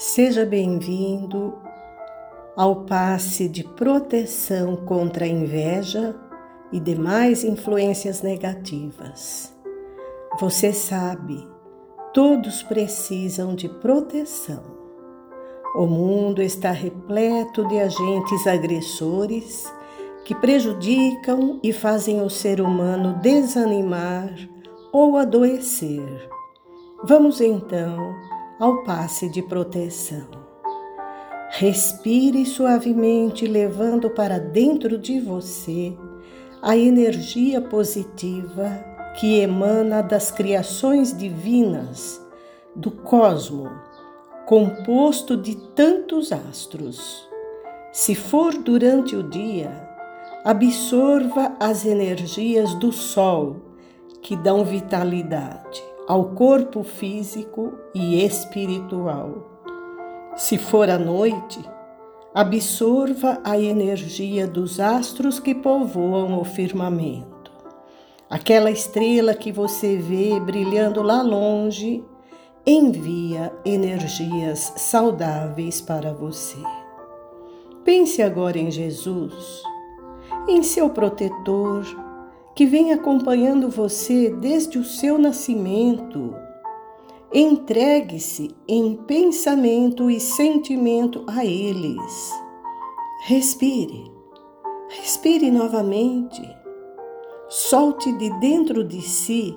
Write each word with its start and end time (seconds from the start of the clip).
Seja 0.00 0.46
bem-vindo 0.46 1.58
ao 2.56 2.84
passe 2.84 3.48
de 3.48 3.64
proteção 3.64 4.76
contra 4.76 5.24
a 5.24 5.28
inveja 5.28 6.14
e 6.70 6.78
demais 6.78 7.42
influências 7.42 8.22
negativas. 8.22 9.52
Você 10.38 10.72
sabe, 10.72 11.44
todos 12.14 12.62
precisam 12.62 13.56
de 13.56 13.68
proteção. 13.68 14.62
O 15.74 15.84
mundo 15.84 16.40
está 16.40 16.70
repleto 16.70 17.66
de 17.66 17.80
agentes 17.80 18.46
agressores 18.46 19.64
que 20.24 20.32
prejudicam 20.32 21.58
e 21.60 21.72
fazem 21.72 22.22
o 22.22 22.30
ser 22.30 22.60
humano 22.60 23.18
desanimar 23.20 24.32
ou 24.92 25.16
adoecer. 25.16 26.30
Vamos 27.02 27.40
então 27.40 28.14
ao 28.58 28.82
passe 28.82 29.28
de 29.28 29.40
proteção. 29.40 30.26
Respire 31.50 32.44
suavemente, 32.44 33.46
levando 33.46 34.10
para 34.10 34.38
dentro 34.38 34.98
de 34.98 35.20
você 35.20 35.96
a 36.60 36.76
energia 36.76 37.60
positiva 37.60 38.84
que 39.18 39.40
emana 39.40 40.02
das 40.02 40.30
criações 40.30 41.16
divinas 41.16 42.20
do 42.74 42.90
cosmo, 42.90 43.70
composto 44.44 45.36
de 45.36 45.56
tantos 45.74 46.32
astros. 46.32 47.28
Se 47.92 48.14
for 48.14 48.52
durante 48.54 49.16
o 49.16 49.22
dia, 49.22 49.88
absorva 50.44 51.56
as 51.60 51.86
energias 51.86 52.74
do 52.74 52.92
Sol 52.92 53.56
que 54.20 54.36
dão 54.36 54.64
vitalidade 54.64 55.87
ao 56.08 56.30
corpo 56.30 56.82
físico 56.82 57.74
e 57.94 58.24
espiritual. 58.24 59.60
Se 60.34 60.56
for 60.56 60.88
à 60.88 60.98
noite, 60.98 61.60
absorva 62.34 63.38
a 63.44 63.60
energia 63.60 64.46
dos 64.46 64.80
astros 64.80 65.38
que 65.38 65.54
povoam 65.54 66.40
o 66.40 66.44
firmamento. 66.44 67.52
Aquela 68.30 68.70
estrela 68.70 69.34
que 69.34 69.52
você 69.52 69.98
vê 69.98 70.40
brilhando 70.40 71.02
lá 71.02 71.20
longe 71.20 72.02
envia 72.66 73.52
energias 73.62 74.72
saudáveis 74.76 75.82
para 75.82 76.14
você. 76.14 76.56
Pense 77.84 78.22
agora 78.22 78.58
em 78.58 78.70
Jesus, 78.70 79.62
em 80.48 80.62
seu 80.62 80.88
protetor, 80.88 81.84
que 82.58 82.66
vem 82.66 82.92
acompanhando 82.92 83.70
você 83.70 84.30
desde 84.30 84.80
o 84.80 84.84
seu 84.84 85.16
nascimento. 85.16 86.34
Entregue-se 87.32 88.50
em 88.66 88.96
pensamento 88.96 90.10
e 90.10 90.18
sentimento 90.18 91.24
a 91.28 91.44
eles. 91.44 92.32
Respire, 93.26 94.10
respire 94.88 95.52
novamente. 95.52 96.42
Solte 97.48 98.10
de 98.18 98.28
dentro 98.40 98.82
de 98.82 99.02
si 99.02 99.56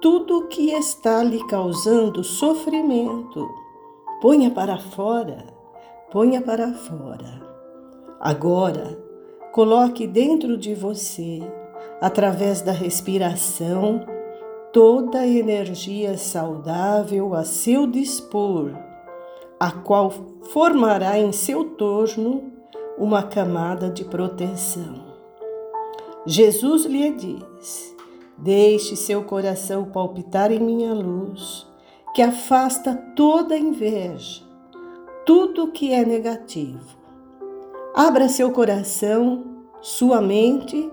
tudo 0.00 0.38
o 0.38 0.48
que 0.48 0.72
está 0.72 1.22
lhe 1.22 1.38
causando 1.46 2.24
sofrimento. 2.24 3.48
Ponha 4.20 4.50
para 4.50 4.76
fora, 4.76 5.46
ponha 6.10 6.42
para 6.42 6.74
fora. 6.74 7.40
Agora, 8.18 8.98
coloque 9.52 10.04
dentro 10.04 10.58
de 10.58 10.74
você 10.74 11.40
através 12.00 12.60
da 12.60 12.72
respiração, 12.72 14.04
toda 14.72 15.20
a 15.20 15.26
energia 15.26 16.18
saudável 16.18 17.34
a 17.34 17.44
seu 17.44 17.86
dispor, 17.86 18.72
a 19.58 19.70
qual 19.70 20.10
formará 20.50 21.18
em 21.18 21.32
seu 21.32 21.64
torno 21.64 22.52
uma 22.98 23.22
camada 23.22 23.88
de 23.88 24.04
proteção. 24.04 25.04
Jesus 26.26 26.84
lhe 26.84 27.10
diz: 27.10 27.94
Deixe 28.36 28.96
seu 28.96 29.22
coração 29.24 29.84
palpitar 29.84 30.50
em 30.50 30.58
minha 30.58 30.92
luz, 30.92 31.66
que 32.14 32.22
afasta 32.22 32.94
toda 33.14 33.56
inveja, 33.56 34.42
tudo 35.24 35.70
que 35.70 35.92
é 35.92 36.04
negativo. 36.04 36.96
Abra 37.94 38.28
seu 38.28 38.50
coração, 38.50 39.44
sua 39.80 40.20
mente 40.20 40.90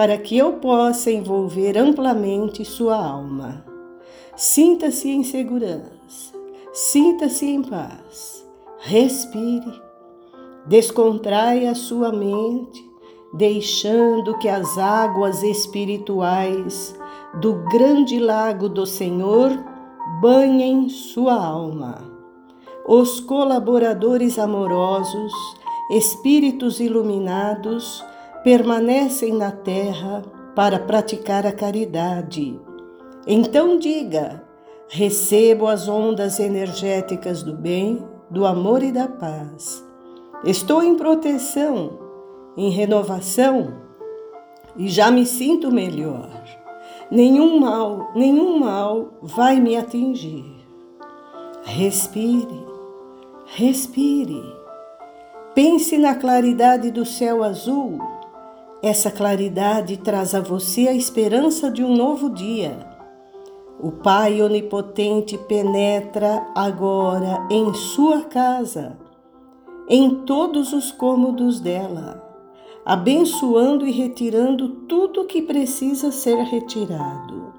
para 0.00 0.16
que 0.16 0.38
eu 0.38 0.54
possa 0.54 1.10
envolver 1.10 1.76
amplamente 1.76 2.64
sua 2.64 2.96
alma. 2.96 3.62
Sinta-se 4.34 5.10
em 5.10 5.22
segurança, 5.22 6.32
sinta-se 6.72 7.44
em 7.44 7.62
paz, 7.62 8.42
respire, 8.78 9.78
descontraia 10.64 11.72
a 11.72 11.74
sua 11.74 12.10
mente, 12.10 12.82
deixando 13.34 14.38
que 14.38 14.48
as 14.48 14.78
águas 14.78 15.42
espirituais 15.42 16.98
do 17.38 17.56
grande 17.70 18.18
lago 18.18 18.70
do 18.70 18.86
Senhor 18.86 19.50
banhem 20.22 20.88
sua 20.88 21.34
alma. 21.34 22.10
Os 22.88 23.20
colaboradores 23.20 24.38
amorosos, 24.38 25.34
espíritos 25.90 26.80
iluminados, 26.80 28.02
permanecem 28.42 29.32
na 29.32 29.50
terra 29.50 30.22
para 30.54 30.78
praticar 30.78 31.46
a 31.46 31.52
caridade. 31.52 32.58
Então 33.26 33.78
diga: 33.78 34.42
recebo 34.88 35.66
as 35.66 35.88
ondas 35.88 36.40
energéticas 36.40 37.42
do 37.42 37.54
bem, 37.54 38.02
do 38.30 38.46
amor 38.46 38.82
e 38.82 38.90
da 38.90 39.08
paz. 39.08 39.84
Estou 40.44 40.82
em 40.82 40.96
proteção, 40.96 41.98
em 42.56 42.70
renovação 42.70 43.74
e 44.76 44.88
já 44.88 45.10
me 45.10 45.26
sinto 45.26 45.70
melhor. 45.70 46.30
Nenhum 47.10 47.58
mal, 47.58 48.10
nenhum 48.14 48.58
mal 48.58 49.18
vai 49.20 49.60
me 49.60 49.76
atingir. 49.76 50.44
Respire, 51.62 52.64
respire. 53.44 54.42
Pense 55.54 55.98
na 55.98 56.14
claridade 56.14 56.90
do 56.90 57.04
céu 57.04 57.42
azul 57.42 57.98
essa 58.82 59.10
claridade 59.10 59.98
traz 59.98 60.34
a 60.34 60.40
você 60.40 60.88
a 60.88 60.94
esperança 60.94 61.70
de 61.70 61.84
um 61.84 61.94
novo 61.94 62.30
dia. 62.30 62.78
O 63.78 63.90
Pai 63.92 64.40
Onipotente 64.40 65.36
penetra 65.36 66.46
agora 66.54 67.46
em 67.50 67.72
sua 67.74 68.22
casa, 68.22 68.98
em 69.88 70.24
todos 70.24 70.72
os 70.72 70.90
cômodos 70.92 71.60
dela, 71.60 72.26
abençoando 72.84 73.86
e 73.86 73.90
retirando 73.90 74.68
tudo 74.86 75.26
que 75.26 75.42
precisa 75.42 76.10
ser 76.10 76.36
retirado. 76.44 77.52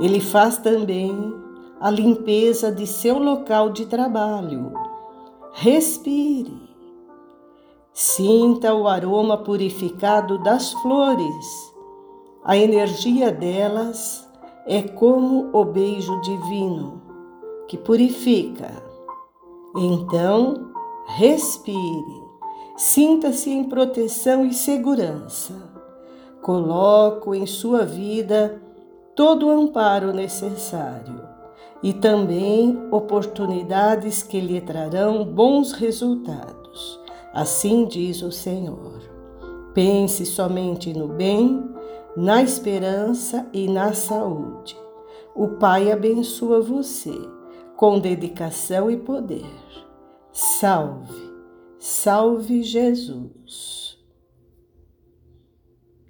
Ele 0.00 0.20
faz 0.20 0.56
também 0.58 1.34
a 1.80 1.90
limpeza 1.90 2.70
de 2.70 2.86
seu 2.86 3.18
local 3.18 3.70
de 3.70 3.86
trabalho. 3.86 4.72
Respire 5.52 6.71
Sinta 7.92 8.74
o 8.74 8.88
aroma 8.88 9.36
purificado 9.36 10.38
das 10.38 10.72
flores. 10.72 11.74
A 12.42 12.56
energia 12.56 13.30
delas 13.30 14.26
é 14.66 14.82
como 14.82 15.50
o 15.52 15.62
beijo 15.64 16.18
divino 16.22 17.02
que 17.68 17.76
purifica. 17.76 18.70
Então, 19.76 20.72
respire. 21.06 22.22
Sinta-se 22.76 23.50
em 23.50 23.64
proteção 23.64 24.46
e 24.46 24.54
segurança. 24.54 25.54
Coloco 26.40 27.34
em 27.34 27.46
sua 27.46 27.84
vida 27.84 28.60
todo 29.14 29.46
o 29.46 29.50
amparo 29.50 30.14
necessário 30.14 31.20
e 31.82 31.92
também 31.92 32.88
oportunidades 32.90 34.22
que 34.22 34.40
lhe 34.40 34.60
trarão 34.62 35.24
bons 35.24 35.72
resultados. 35.72 36.61
Assim 37.32 37.86
diz 37.86 38.22
o 38.22 38.30
Senhor. 38.30 39.00
Pense 39.74 40.26
somente 40.26 40.92
no 40.92 41.08
bem, 41.08 41.64
na 42.16 42.42
esperança 42.42 43.48
e 43.52 43.66
na 43.66 43.94
saúde. 43.94 44.76
O 45.34 45.48
Pai 45.48 45.90
abençoa 45.90 46.60
você 46.60 47.14
com 47.76 47.98
dedicação 47.98 48.90
e 48.90 48.96
poder. 48.96 49.50
Salve, 50.30 51.32
salve 51.78 52.62
Jesus. 52.62 53.81